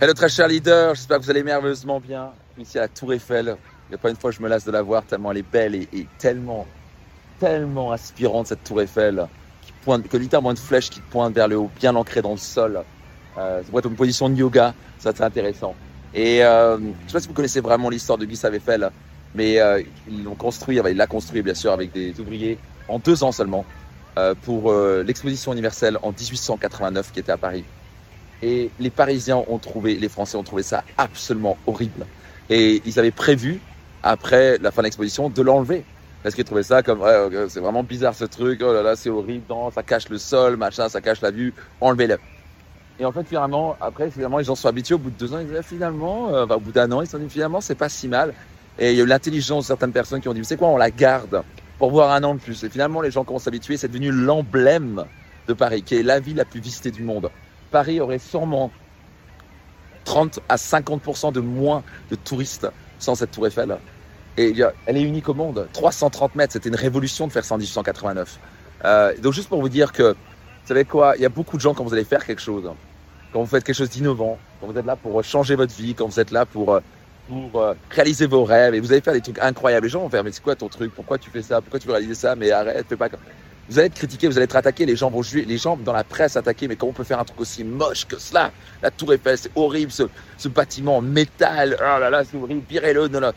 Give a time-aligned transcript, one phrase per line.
[0.00, 2.32] Hello très cher leader, j'espère que vous allez merveilleusement bien.
[2.58, 4.72] Ici à la Tour Eiffel, il n'y a pas une fois je me lasse de
[4.72, 6.66] la voir tellement elle est belle et, tellement,
[7.38, 9.26] tellement inspirante cette Tour Eiffel,
[9.62, 12.38] qui pointe, que littéralement une flèche qui pointe vers le haut, bien ancrée dans le
[12.38, 12.82] sol.
[13.38, 15.74] Euh, ça pourrait une position de yoga, ça c'est intéressant.
[16.12, 18.90] Et euh, je ne sais pas si vous connaissez vraiment l'histoire de Gustave Eiffel,
[19.34, 22.58] mais euh, ils l'ont construit, enfin, il l'a construit bien sûr avec des ouvriers
[22.88, 23.64] en deux ans seulement
[24.16, 27.64] euh, pour euh, l'exposition universelle en 1889 qui était à Paris.
[28.44, 32.04] Et les Parisiens ont trouvé, les Français ont trouvé ça absolument horrible.
[32.50, 33.58] Et ils avaient prévu,
[34.02, 35.82] après la fin de l'exposition, de l'enlever.
[36.22, 39.08] Parce qu'ils trouvaient ça comme, ouais, c'est vraiment bizarre ce truc, oh là là, c'est
[39.08, 39.44] horrible,
[39.74, 42.18] ça cache le sol, machin, ça cache la vue, enlevez-le.
[43.00, 44.94] Et en fait, finalement, après, finalement, les gens sont habitués.
[44.94, 47.12] Au bout de deux ans, ils disaient, finalement, euh, au bout d'un an, ils se
[47.12, 48.34] sont dit, finalement, c'est pas si mal.
[48.78, 50.76] Et il y a eu l'intelligence de certaines personnes qui ont dit, c'est quoi, on
[50.76, 51.42] la garde
[51.78, 52.62] pour voir un an de plus?
[52.62, 53.78] Et finalement, les gens commencent à s'habituer.
[53.78, 55.04] C'est devenu l'emblème
[55.48, 57.30] de Paris, qui est la ville la plus visitée du monde.
[57.74, 58.70] Paris aurait sûrement
[60.04, 62.68] 30 à 50% de moins de touristes
[63.00, 63.76] sans cette tour Eiffel.
[64.36, 64.54] Et
[64.86, 65.66] elle est unique au monde.
[65.72, 68.38] 330 mètres, c'était une révolution de faire ça en 1889.
[68.84, 71.62] Euh, donc juste pour vous dire que, vous savez quoi, il y a beaucoup de
[71.62, 72.70] gens quand vous allez faire quelque chose,
[73.32, 76.06] quand vous faites quelque chose d'innovant, quand vous êtes là pour changer votre vie, quand
[76.06, 76.80] vous êtes là pour, euh,
[77.28, 79.86] pour euh, réaliser vos rêves, et vous allez faire des trucs incroyables.
[79.86, 80.94] Les gens vont faire, mais c'est quoi ton truc?
[80.94, 81.60] Pourquoi tu fais ça?
[81.60, 82.36] Pourquoi tu veux réaliser ça?
[82.36, 83.18] Mais arrête, fais pas comme...
[83.68, 85.92] Vous allez être critiqué, vous allez être attaqué, les gens vont jouer, les gens dans
[85.94, 88.50] la presse attaquer, mais comment on peut faire un truc aussi moche que cela?
[88.82, 90.02] La tour Eiffel, c'est horrible, ce,
[90.36, 93.32] ce bâtiment en métal, oh là là, c'est horrible, virez-le, non, non.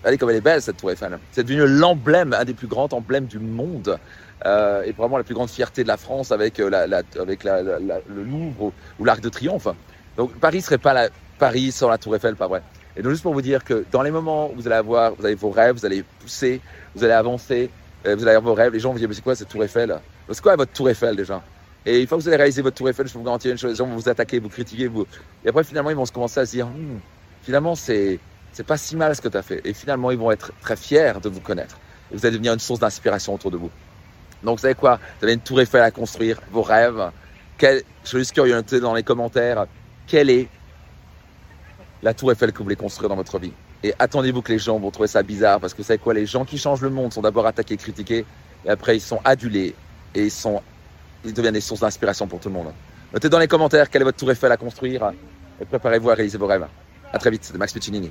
[0.00, 1.18] Regardez comme elle est belle cette tour Eiffel.
[1.30, 3.98] C'est devenu l'emblème, un des plus grands emblèmes du monde.
[4.44, 7.44] Euh, et vraiment la plus grande fierté de la France avec, euh, la, la- avec
[7.44, 9.68] la- le Louvre ou, ou l'Arc de Triomphe.
[10.16, 12.60] Donc Paris serait pas la, Paris sans la tour Eiffel, pas vrai.
[12.96, 15.24] Et donc juste pour vous dire que dans les moments où vous allez avoir, vous
[15.24, 16.60] avez vos rêves, vous allez pousser,
[16.96, 17.70] vous allez avancer,
[18.04, 19.98] vous allez avoir vos rêves, les gens vont dire mais c'est quoi cette tour Eiffel
[20.30, 21.42] C'est quoi votre tour Eiffel déjà?
[21.84, 23.58] Et une fois que vous allez réaliser votre tour Eiffel, je peux vous garantir une
[23.58, 25.06] chose, les gens vont vous attaquer, vous critiquer, vous.
[25.44, 26.98] Et après finalement ils vont se commencer à se dire Hmm,
[27.42, 28.18] finalement c'est
[28.66, 29.60] pas si mal ce que tu as fait.
[29.64, 31.78] Et finalement ils vont être très fiers de vous connaître.
[32.12, 33.70] Et vous allez devenir une source d'inspiration autour de vous.
[34.42, 34.98] Donc vous savez quoi?
[35.18, 37.10] Vous avez une tour Eiffel à construire, vos rêves.
[37.58, 39.66] Quel, je suis juste curieux, dans les commentaires
[40.06, 40.48] quelle est
[42.02, 43.52] la tour Eiffel que vous voulez construire dans votre vie?
[43.82, 46.26] Et attendez-vous que les gens vont trouver ça bizarre parce que vous savez quoi Les
[46.26, 48.24] gens qui changent le monde sont d'abord attaqués, critiqués,
[48.64, 49.74] et après ils sont adulés
[50.14, 50.62] et ils, sont,
[51.24, 52.72] deviennent des sources d'inspiration pour tout le monde.
[53.12, 55.12] Notez dans les commentaires quelle est votre tour Eiffel à construire
[55.60, 56.66] et préparez-vous à réaliser vos rêves.
[57.12, 58.10] À très vite, c'était Max Piccinini.